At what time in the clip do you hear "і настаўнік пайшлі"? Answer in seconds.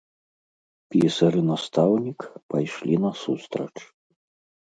1.41-2.95